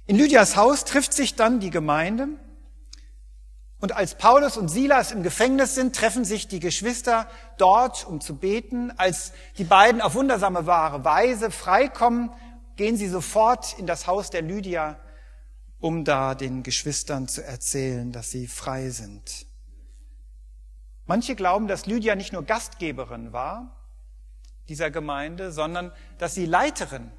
In 0.06 0.18
Lydias 0.18 0.56
Haus 0.56 0.86
trifft 0.86 1.14
sich 1.14 1.36
dann 1.36 1.60
die 1.60 1.72
Gemeinde 1.72 2.28
und 3.82 3.96
als 3.96 4.16
Paulus 4.16 4.58
und 4.58 4.70
Silas 4.70 5.12
im 5.12 5.24
Gefängnis 5.24 5.74
sind, 5.74 5.96
treffen 5.96 6.24
sich 6.24 6.48
die 6.48 6.60
Geschwister 6.60 7.28
dort, 7.58 8.06
um 8.06 8.22
zu 8.22 8.38
beten. 8.38 8.92
Als 8.96 9.34
die 9.58 9.64
beiden 9.64 10.02
auf 10.02 10.14
wundersame 10.14 10.68
wahre 10.68 11.04
Weise 11.04 11.50
freikommen, 11.50 12.30
gehen 12.76 12.96
sie 12.96 13.08
sofort 13.08 13.78
in 13.80 13.88
das 13.88 14.06
Haus 14.06 14.30
der 14.30 14.44
Lydia, 14.44 15.00
um 15.80 16.06
da 16.06 16.36
den 16.36 16.62
Geschwistern 16.62 17.28
zu 17.28 17.44
erzählen, 17.44 18.12
dass 18.12 18.30
sie 18.30 18.46
frei 18.48 18.92
sind. 18.92 19.48
Manche 21.08 21.36
glauben, 21.36 21.68
dass 21.68 21.88
Lydia 21.88 22.16
nicht 22.16 22.34
nur 22.34 22.44
Gastgeberin 22.44 23.34
war 23.34 23.78
dieser 24.70 24.92
Gemeinde, 24.92 25.52
sondern 25.52 25.92
dass 26.20 26.36
sie 26.36 26.46
Leiterin 26.46 27.12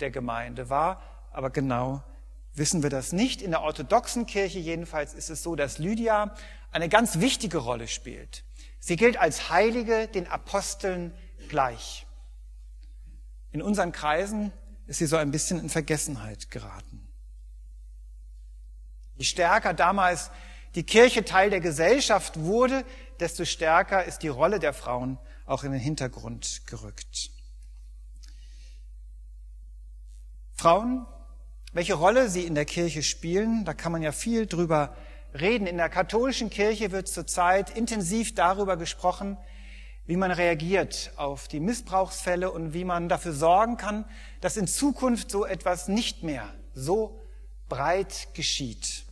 der 0.00 0.10
Gemeinde 0.10 0.70
war. 0.70 1.02
Aber 1.30 1.50
genau 1.50 2.02
wissen 2.60 2.82
wir 2.84 2.90
das 2.90 3.12
nicht. 3.12 3.42
In 3.42 3.50
der 3.50 3.62
orthodoxen 3.62 4.26
Kirche 4.26 4.60
jedenfalls 4.60 5.14
ist 5.14 5.30
es 5.30 5.42
so, 5.42 5.56
dass 5.56 5.78
Lydia 5.78 6.36
eine 6.70 6.88
ganz 6.88 7.18
wichtige 7.18 7.58
Rolle 7.58 7.88
spielt. 7.88 8.44
Sie 8.78 8.96
gilt 8.96 9.16
als 9.16 9.50
Heilige 9.50 10.06
den 10.06 10.28
Aposteln 10.28 11.12
gleich. 11.48 12.06
In 13.50 13.62
unseren 13.62 13.92
Kreisen 13.92 14.52
ist 14.86 14.98
sie 14.98 15.06
so 15.06 15.16
ein 15.16 15.30
bisschen 15.30 15.58
in 15.58 15.70
Vergessenheit 15.70 16.50
geraten. 16.50 17.08
Je 19.16 19.24
stärker 19.24 19.74
damals 19.74 20.30
die 20.74 20.84
Kirche 20.84 21.24
Teil 21.24 21.50
der 21.50 21.60
Gesellschaft 21.60 22.38
wurde, 22.38 22.84
desto 23.20 23.44
stärker 23.44 24.04
ist 24.04 24.18
die 24.18 24.28
Rolle 24.28 24.58
der 24.58 24.74
Frauen 24.74 25.18
auch 25.46 25.64
in 25.64 25.72
den 25.72 25.80
Hintergrund 25.80 26.66
gerückt. 26.66 27.30
Frauen, 30.54 31.06
welche 31.72 31.94
Rolle 31.94 32.28
sie 32.28 32.44
in 32.44 32.54
der 32.54 32.64
Kirche 32.64 33.02
spielen, 33.02 33.64
da 33.64 33.74
kann 33.74 33.92
man 33.92 34.02
ja 34.02 34.12
viel 34.12 34.46
drüber 34.46 34.96
reden. 35.38 35.66
In 35.66 35.76
der 35.76 35.88
katholischen 35.88 36.50
Kirche 36.50 36.90
wird 36.90 37.08
zurzeit 37.08 37.76
intensiv 37.76 38.34
darüber 38.34 38.76
gesprochen, 38.76 39.36
wie 40.06 40.16
man 40.16 40.32
reagiert 40.32 41.12
auf 41.16 41.46
die 41.46 41.60
Missbrauchsfälle 41.60 42.50
und 42.50 42.74
wie 42.74 42.84
man 42.84 43.08
dafür 43.08 43.32
sorgen 43.32 43.76
kann, 43.76 44.04
dass 44.40 44.56
in 44.56 44.66
Zukunft 44.66 45.30
so 45.30 45.44
etwas 45.44 45.86
nicht 45.86 46.24
mehr 46.24 46.52
so 46.74 47.20
breit 47.68 48.28
geschieht. 48.34 49.04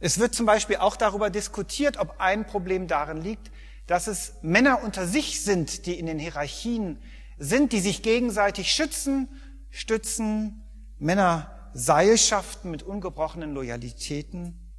Es 0.00 0.18
wird 0.18 0.34
zum 0.34 0.46
Beispiel 0.46 0.76
auch 0.76 0.96
darüber 0.96 1.28
diskutiert, 1.28 1.98
ob 1.98 2.18
ein 2.18 2.46
Problem 2.46 2.88
darin 2.88 3.18
liegt, 3.18 3.50
dass 3.86 4.06
es 4.06 4.34
Männer 4.40 4.82
unter 4.82 5.06
sich 5.06 5.42
sind, 5.42 5.84
die 5.84 5.98
in 5.98 6.06
den 6.06 6.18
Hierarchien 6.18 6.98
sind, 7.36 7.72
die 7.72 7.80
sich 7.80 8.02
gegenseitig 8.02 8.72
schützen, 8.72 9.28
stützen, 9.70 10.63
Männer 10.98 11.70
Seilschaften 11.72 12.70
mit 12.70 12.82
ungebrochenen 12.82 13.52
Loyalitäten. 13.52 14.72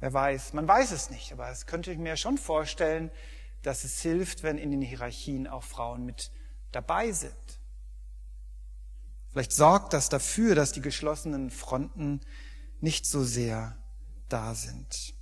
Wer 0.00 0.12
weiß, 0.12 0.52
man 0.52 0.68
weiß 0.68 0.92
es 0.92 1.10
nicht, 1.10 1.32
aber 1.32 1.48
es 1.50 1.66
könnte 1.66 1.90
ich 1.90 1.98
mir 1.98 2.16
schon 2.16 2.38
vorstellen, 2.38 3.10
dass 3.62 3.84
es 3.84 4.00
hilft, 4.00 4.42
wenn 4.42 4.58
in 4.58 4.70
den 4.70 4.82
Hierarchien 4.82 5.46
auch 5.46 5.64
Frauen 5.64 6.04
mit 6.04 6.30
dabei 6.72 7.12
sind. 7.12 7.32
Vielleicht 9.30 9.52
sorgt 9.52 9.92
das 9.92 10.08
dafür, 10.08 10.54
dass 10.54 10.72
die 10.72 10.82
geschlossenen 10.82 11.50
Fronten 11.50 12.20
nicht 12.80 13.06
so 13.06 13.24
sehr 13.24 13.76
da 14.28 14.54
sind. 14.54 15.14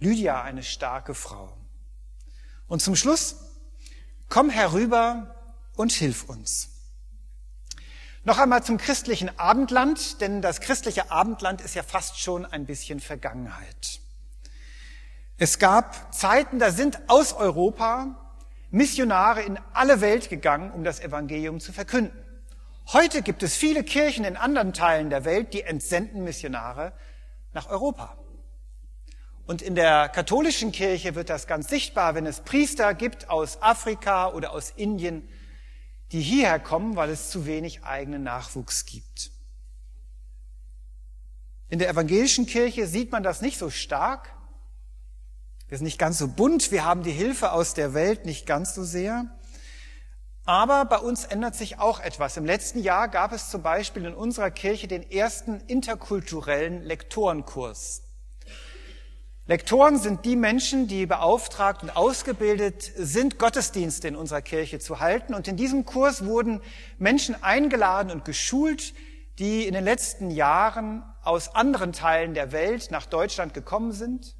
Lydia, 0.00 0.42
eine 0.42 0.62
starke 0.62 1.14
Frau. 1.14 1.56
Und 2.66 2.82
zum 2.82 2.96
Schluss 2.96 3.36
Komm 4.28 4.50
herüber 4.50 5.34
und 5.76 5.92
hilf 5.92 6.24
uns. 6.24 6.77
Noch 8.24 8.38
einmal 8.38 8.62
zum 8.62 8.78
christlichen 8.78 9.38
Abendland, 9.38 10.20
denn 10.20 10.42
das 10.42 10.60
christliche 10.60 11.10
Abendland 11.10 11.60
ist 11.60 11.74
ja 11.74 11.82
fast 11.82 12.20
schon 12.20 12.44
ein 12.44 12.66
bisschen 12.66 13.00
Vergangenheit. 13.00 14.00
Es 15.36 15.58
gab 15.58 16.12
Zeiten, 16.12 16.58
da 16.58 16.72
sind 16.72 16.98
aus 17.08 17.32
Europa 17.32 18.32
Missionare 18.70 19.42
in 19.42 19.58
alle 19.72 20.00
Welt 20.00 20.28
gegangen, 20.28 20.72
um 20.72 20.82
das 20.84 21.00
Evangelium 21.00 21.60
zu 21.60 21.72
verkünden. 21.72 22.18
Heute 22.92 23.22
gibt 23.22 23.42
es 23.42 23.56
viele 23.56 23.84
Kirchen 23.84 24.24
in 24.24 24.36
anderen 24.36 24.72
Teilen 24.72 25.10
der 25.10 25.24
Welt, 25.24 25.54
die 25.54 25.62
entsenden 25.62 26.24
Missionare 26.24 26.92
nach 27.52 27.68
Europa. 27.68 28.18
Und 29.46 29.62
in 29.62 29.74
der 29.74 30.08
katholischen 30.08 30.72
Kirche 30.72 31.14
wird 31.14 31.30
das 31.30 31.46
ganz 31.46 31.68
sichtbar, 31.68 32.14
wenn 32.14 32.26
es 32.26 32.40
Priester 32.40 32.92
gibt 32.94 33.30
aus 33.30 33.62
Afrika 33.62 34.28
oder 34.32 34.52
aus 34.52 34.72
Indien, 34.76 35.26
die 36.12 36.20
hierher 36.20 36.58
kommen, 36.58 36.96
weil 36.96 37.10
es 37.10 37.30
zu 37.30 37.46
wenig 37.46 37.84
eigenen 37.84 38.22
Nachwuchs 38.22 38.86
gibt. 38.86 39.30
In 41.68 41.78
der 41.78 41.90
evangelischen 41.90 42.46
Kirche 42.46 42.86
sieht 42.86 43.12
man 43.12 43.22
das 43.22 43.42
nicht 43.42 43.58
so 43.58 43.68
stark. 43.68 44.34
Wir 45.68 45.76
sind 45.76 45.84
nicht 45.84 45.98
ganz 45.98 46.16
so 46.16 46.28
bunt, 46.28 46.70
wir 46.72 46.84
haben 46.84 47.02
die 47.02 47.12
Hilfe 47.12 47.52
aus 47.52 47.74
der 47.74 47.92
Welt 47.92 48.24
nicht 48.24 48.46
ganz 48.46 48.74
so 48.74 48.84
sehr. 48.84 49.26
Aber 50.46 50.86
bei 50.86 50.96
uns 50.96 51.26
ändert 51.26 51.54
sich 51.54 51.78
auch 51.78 52.00
etwas. 52.00 52.38
Im 52.38 52.46
letzten 52.46 52.82
Jahr 52.82 53.08
gab 53.08 53.32
es 53.32 53.50
zum 53.50 53.62
Beispiel 53.62 54.06
in 54.06 54.14
unserer 54.14 54.50
Kirche 54.50 54.88
den 54.88 55.10
ersten 55.10 55.60
interkulturellen 55.66 56.82
Lektorenkurs. 56.84 58.07
Lektoren 59.48 59.98
sind 59.98 60.26
die 60.26 60.36
Menschen, 60.36 60.88
die 60.88 61.06
beauftragt 61.06 61.82
und 61.82 61.96
ausgebildet 61.96 62.92
sind, 62.96 63.38
Gottesdienste 63.38 64.06
in 64.06 64.14
unserer 64.14 64.42
Kirche 64.42 64.78
zu 64.78 65.00
halten. 65.00 65.32
Und 65.32 65.48
in 65.48 65.56
diesem 65.56 65.86
Kurs 65.86 66.26
wurden 66.26 66.60
Menschen 66.98 67.42
eingeladen 67.42 68.12
und 68.12 68.26
geschult, 68.26 68.92
die 69.38 69.66
in 69.66 69.72
den 69.72 69.84
letzten 69.84 70.30
Jahren 70.30 71.02
aus 71.22 71.54
anderen 71.54 71.94
Teilen 71.94 72.34
der 72.34 72.52
Welt 72.52 72.90
nach 72.90 73.06
Deutschland 73.06 73.54
gekommen 73.54 73.92
sind, 73.92 74.36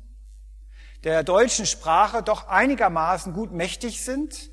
der 1.04 1.24
deutschen 1.24 1.64
Sprache 1.64 2.22
doch 2.22 2.48
einigermaßen 2.48 3.32
gut 3.32 3.50
mächtig 3.50 4.04
sind, 4.04 4.50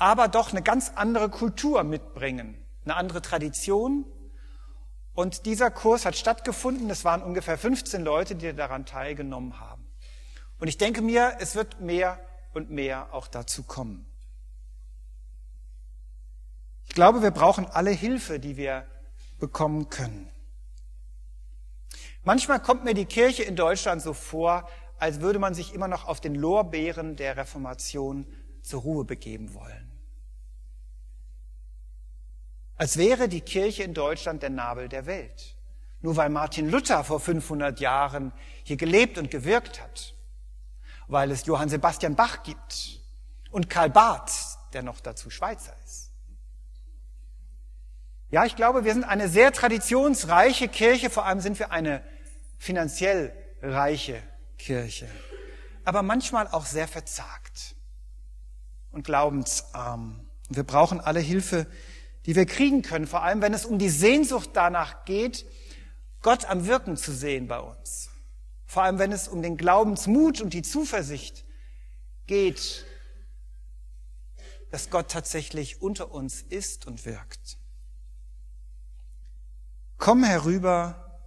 aber 0.00 0.26
doch 0.26 0.50
eine 0.50 0.62
ganz 0.62 0.90
andere 0.96 1.28
Kultur 1.28 1.84
mitbringen, 1.84 2.56
eine 2.84 2.96
andere 2.96 3.22
Tradition. 3.22 4.06
Und 5.12 5.46
dieser 5.46 5.70
Kurs 5.70 6.04
hat 6.04 6.16
stattgefunden. 6.16 6.90
Es 6.90 7.04
waren 7.04 7.22
ungefähr 7.22 7.56
15 7.56 8.02
Leute, 8.02 8.34
die 8.34 8.52
daran 8.52 8.86
teilgenommen 8.86 9.60
haben. 9.60 9.73
Und 10.58 10.68
ich 10.68 10.78
denke 10.78 11.02
mir, 11.02 11.36
es 11.40 11.54
wird 11.54 11.80
mehr 11.80 12.18
und 12.52 12.70
mehr 12.70 13.12
auch 13.12 13.26
dazu 13.26 13.62
kommen. 13.62 14.06
Ich 16.86 16.94
glaube, 16.94 17.22
wir 17.22 17.30
brauchen 17.30 17.66
alle 17.66 17.90
Hilfe, 17.90 18.38
die 18.38 18.56
wir 18.56 18.86
bekommen 19.38 19.88
können. 19.88 20.30
Manchmal 22.22 22.60
kommt 22.60 22.84
mir 22.84 22.94
die 22.94 23.04
Kirche 23.04 23.42
in 23.42 23.56
Deutschland 23.56 24.00
so 24.00 24.14
vor, 24.14 24.68
als 24.98 25.20
würde 25.20 25.38
man 25.38 25.54
sich 25.54 25.74
immer 25.74 25.88
noch 25.88 26.06
auf 26.06 26.20
den 26.20 26.34
Lorbeeren 26.34 27.16
der 27.16 27.36
Reformation 27.36 28.26
zur 28.62 28.82
Ruhe 28.82 29.04
begeben 29.04 29.52
wollen. 29.54 29.90
Als 32.76 32.96
wäre 32.96 33.28
die 33.28 33.40
Kirche 33.40 33.82
in 33.82 33.94
Deutschland 33.94 34.42
der 34.42 34.50
Nabel 34.50 34.88
der 34.88 35.06
Welt. 35.06 35.56
Nur 36.00 36.16
weil 36.16 36.28
Martin 36.28 36.70
Luther 36.70 37.04
vor 37.04 37.20
500 37.20 37.80
Jahren 37.80 38.32
hier 38.62 38.76
gelebt 38.76 39.16
und 39.16 39.30
gewirkt 39.30 39.82
hat. 39.82 40.14
Weil 41.08 41.30
es 41.30 41.46
Johann 41.46 41.68
Sebastian 41.68 42.16
Bach 42.16 42.42
gibt 42.42 43.00
und 43.50 43.68
Karl 43.70 43.90
Barth, 43.90 44.32
der 44.72 44.82
noch 44.82 45.00
dazu 45.00 45.30
Schweizer 45.30 45.74
ist. 45.84 46.10
Ja, 48.30 48.44
ich 48.44 48.56
glaube, 48.56 48.84
wir 48.84 48.92
sind 48.92 49.04
eine 49.04 49.28
sehr 49.28 49.52
traditionsreiche 49.52 50.66
Kirche, 50.66 51.08
vor 51.08 51.24
allem 51.24 51.40
sind 51.40 51.58
wir 51.60 51.70
eine 51.70 52.02
finanziell 52.58 53.32
reiche 53.62 54.20
Kirche, 54.58 55.08
aber 55.84 56.02
manchmal 56.02 56.48
auch 56.48 56.66
sehr 56.66 56.88
verzagt 56.88 57.76
und 58.90 59.04
glaubensarm. 59.04 60.28
Wir 60.48 60.64
brauchen 60.64 61.00
alle 61.00 61.20
Hilfe, 61.20 61.66
die 62.26 62.34
wir 62.34 62.46
kriegen 62.46 62.82
können, 62.82 63.06
vor 63.06 63.22
allem 63.22 63.40
wenn 63.40 63.54
es 63.54 63.66
um 63.66 63.78
die 63.78 63.88
Sehnsucht 63.88 64.50
danach 64.54 65.04
geht, 65.04 65.46
Gott 66.20 66.46
am 66.46 66.66
Wirken 66.66 66.96
zu 66.96 67.12
sehen 67.12 67.46
bei 67.46 67.60
uns. 67.60 68.10
Vor 68.74 68.82
allem 68.82 68.98
wenn 68.98 69.12
es 69.12 69.28
um 69.28 69.40
den 69.40 69.56
Glaubensmut 69.56 70.40
und 70.40 70.52
die 70.52 70.62
Zuversicht 70.62 71.44
geht, 72.26 72.84
dass 74.72 74.90
Gott 74.90 75.12
tatsächlich 75.12 75.80
unter 75.80 76.10
uns 76.10 76.42
ist 76.42 76.84
und 76.84 77.06
wirkt. 77.06 77.56
Komm 79.96 80.24
herüber 80.24 81.22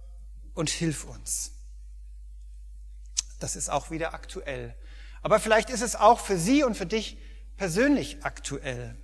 und 0.52 0.68
hilf 0.68 1.04
uns. 1.04 1.52
Das 3.40 3.56
ist 3.56 3.70
auch 3.70 3.90
wieder 3.90 4.12
aktuell. 4.12 4.76
Aber 5.22 5.40
vielleicht 5.40 5.70
ist 5.70 5.80
es 5.80 5.96
auch 5.96 6.20
für 6.20 6.36
Sie 6.36 6.64
und 6.64 6.76
für 6.76 6.84
dich 6.84 7.16
persönlich 7.56 8.26
aktuell. 8.26 8.94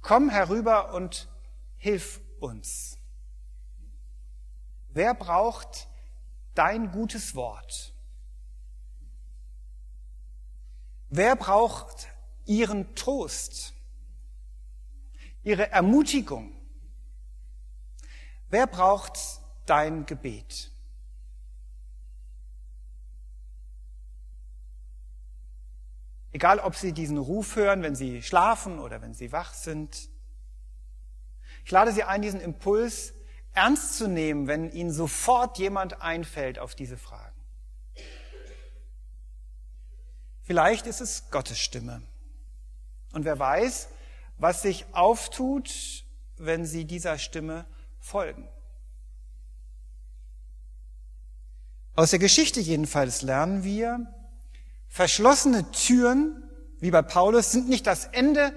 Komm 0.00 0.28
herüber 0.28 0.92
und 0.92 1.28
hilf 1.76 2.20
uns. 2.40 2.98
Wer 4.88 5.14
braucht 5.14 5.86
dein 6.54 6.90
gutes 6.90 7.34
Wort? 7.34 7.92
Wer 11.10 11.36
braucht 11.36 12.08
ihren 12.44 12.94
Trost, 12.94 13.72
ihre 15.42 15.70
Ermutigung? 15.70 16.52
Wer 18.48 18.66
braucht 18.66 19.18
dein 19.66 20.06
Gebet? 20.06 20.70
Egal, 26.34 26.58
ob 26.58 26.74
Sie 26.74 26.92
diesen 26.92 27.16
Ruf 27.16 27.54
hören, 27.54 27.82
wenn 27.82 27.94
Sie 27.94 28.20
schlafen 28.20 28.80
oder 28.80 29.00
wenn 29.00 29.14
Sie 29.14 29.30
wach 29.30 29.54
sind. 29.54 30.08
Ich 31.64 31.70
lade 31.70 31.92
Sie 31.92 32.02
ein, 32.02 32.22
diesen 32.22 32.40
Impuls 32.40 33.14
ernst 33.54 33.96
zu 33.96 34.08
nehmen, 34.08 34.46
wenn 34.46 34.70
Ihnen 34.70 34.92
sofort 34.92 35.58
jemand 35.58 36.02
einfällt 36.02 36.58
auf 36.58 36.74
diese 36.74 36.98
Fragen. 36.98 37.34
Vielleicht 40.42 40.86
ist 40.86 41.00
es 41.00 41.30
Gottes 41.30 41.58
Stimme. 41.58 42.02
Und 43.12 43.24
wer 43.24 43.38
weiß, 43.38 43.88
was 44.36 44.62
sich 44.62 44.84
auftut, 44.92 46.04
wenn 46.36 46.66
Sie 46.66 46.84
dieser 46.84 47.18
Stimme 47.18 47.64
folgen. 47.98 48.48
Aus 51.94 52.10
der 52.10 52.18
Geschichte 52.18 52.60
jedenfalls 52.60 53.22
lernen 53.22 53.64
wir, 53.64 54.14
Verschlossene 54.94 55.68
Türen, 55.72 56.44
wie 56.78 56.92
bei 56.92 57.02
Paulus, 57.02 57.50
sind 57.50 57.68
nicht 57.68 57.84
das 57.88 58.04
Ende 58.04 58.54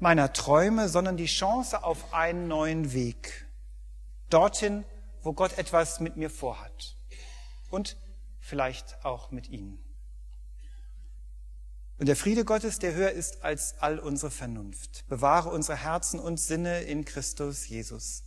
meiner 0.00 0.32
Träume, 0.32 0.88
sondern 0.88 1.16
die 1.16 1.26
Chance 1.26 1.84
auf 1.84 2.12
einen 2.12 2.48
neuen 2.48 2.92
Weg. 2.92 3.45
Dorthin, 4.30 4.84
wo 5.22 5.32
Gott 5.32 5.58
etwas 5.58 6.00
mit 6.00 6.16
mir 6.16 6.30
vorhat. 6.30 6.96
Und 7.70 7.96
vielleicht 8.40 9.04
auch 9.04 9.30
mit 9.30 9.48
Ihnen. 9.48 9.78
Und 11.98 12.06
der 12.06 12.16
Friede 12.16 12.44
Gottes, 12.44 12.78
der 12.78 12.94
höher 12.94 13.10
ist 13.10 13.42
als 13.42 13.78
all 13.78 13.98
unsere 13.98 14.30
Vernunft, 14.30 15.04
bewahre 15.08 15.48
unsere 15.48 15.78
Herzen 15.78 16.20
und 16.20 16.38
Sinne 16.38 16.82
in 16.82 17.04
Christus 17.04 17.66
Jesus. 17.68 18.25